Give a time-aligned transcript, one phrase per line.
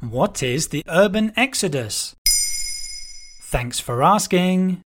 [0.00, 2.14] What is the urban exodus?
[3.42, 4.80] Thanks for asking.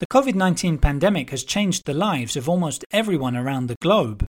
[0.00, 4.24] The COVID 19 pandemic has changed the lives of almost everyone around the globe.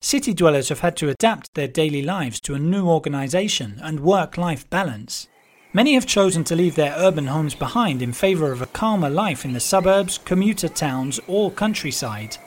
[0.00, 4.38] City dwellers have had to adapt their daily lives to a new organisation and work
[4.38, 5.28] life balance.
[5.74, 9.44] Many have chosen to leave their urban homes behind in favour of a calmer life
[9.44, 12.38] in the suburbs, commuter towns, or countryside.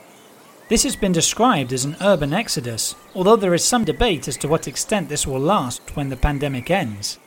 [0.70, 4.48] This has been described as an urban exodus, although there is some debate as to
[4.48, 7.18] what extent this will last when the pandemic ends.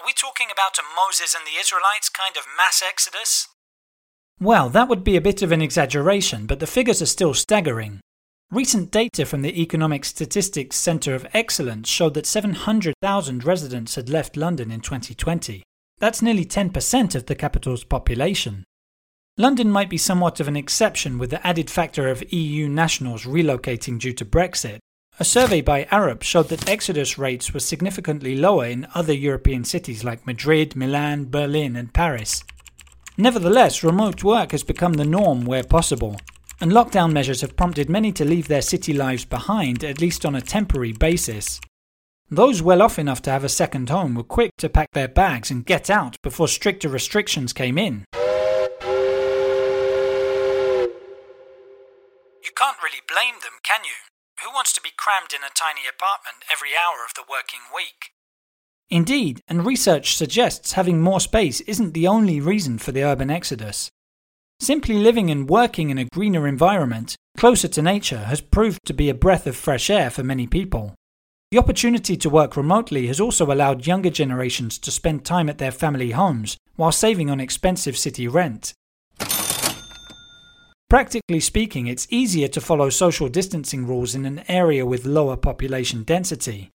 [0.00, 3.46] Are we talking about a Moses and the Israelites kind of mass exodus?
[4.40, 8.00] Well, that would be a bit of an exaggeration, but the figures are still staggering.
[8.50, 14.36] Recent data from the Economic Statistics Centre of Excellence showed that 700,000 residents had left
[14.36, 15.62] London in 2020.
[15.98, 18.64] That's nearly 10% of the capital's population.
[19.36, 23.98] London might be somewhat of an exception with the added factor of EU nationals relocating
[23.98, 24.78] due to Brexit.
[25.18, 30.04] A survey by Arup showed that exodus rates were significantly lower in other European cities
[30.04, 32.44] like Madrid, Milan, Berlin, and Paris.
[33.16, 36.16] Nevertheless, remote work has become the norm where possible,
[36.60, 40.36] and lockdown measures have prompted many to leave their city lives behind, at least on
[40.36, 41.60] a temporary basis.
[42.30, 45.50] Those well off enough to have a second home were quick to pack their bags
[45.50, 48.04] and get out before stricter restrictions came in.
[52.64, 54.08] Can't really blame them, can you?
[54.42, 58.12] Who wants to be crammed in a tiny apartment every hour of the working week?
[58.88, 63.90] Indeed, and research suggests having more space isn't the only reason for the urban exodus.
[64.60, 69.10] Simply living and working in a greener environment, closer to nature, has proved to be
[69.10, 70.94] a breath of fresh air for many people.
[71.50, 75.72] The opportunity to work remotely has also allowed younger generations to spend time at their
[75.72, 78.72] family homes while saving on expensive city rent.
[80.90, 86.02] Practically speaking, it's easier to follow social distancing rules in an area with lower population
[86.02, 86.70] density.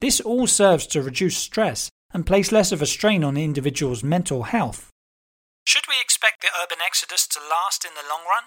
[0.00, 4.42] This all serves to reduce stress and place less of a strain on individual's mental
[4.42, 4.90] health.
[5.64, 8.44] Should we expect the urban exodus to last in the long run?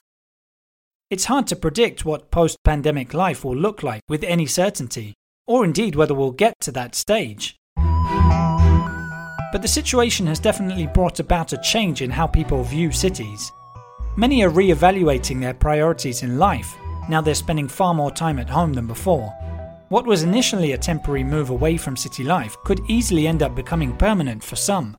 [1.09, 5.13] It's hard to predict what post pandemic life will look like with any certainty,
[5.47, 7.55] or indeed whether we'll get to that stage.
[7.77, 13.51] But the situation has definitely brought about a change in how people view cities.
[14.17, 16.77] Many are re evaluating their priorities in life,
[17.09, 19.27] now they're spending far more time at home than before.
[19.89, 23.95] What was initially a temporary move away from city life could easily end up becoming
[23.97, 24.95] permanent for some.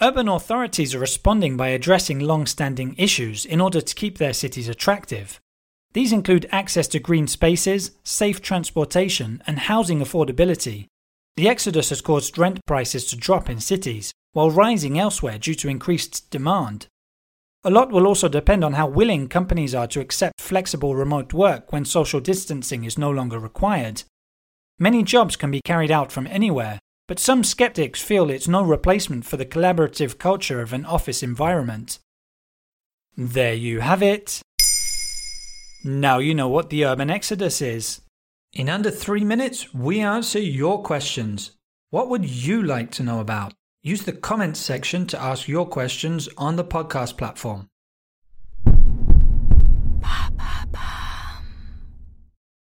[0.00, 4.68] Urban authorities are responding by addressing long standing issues in order to keep their cities
[4.68, 5.40] attractive.
[5.92, 10.86] These include access to green spaces, safe transportation, and housing affordability.
[11.36, 15.68] The exodus has caused rent prices to drop in cities, while rising elsewhere due to
[15.68, 16.86] increased demand.
[17.68, 21.70] A lot will also depend on how willing companies are to accept flexible remote work
[21.70, 24.04] when social distancing is no longer required.
[24.78, 29.26] Many jobs can be carried out from anywhere, but some skeptics feel it's no replacement
[29.26, 31.98] for the collaborative culture of an office environment.
[33.18, 34.40] There you have it.
[35.84, 38.00] Now you know what the urban exodus is.
[38.54, 41.50] In under three minutes, we answer your questions.
[41.90, 43.52] What would you like to know about?
[43.80, 47.68] Use the comments section to ask your questions on the podcast platform.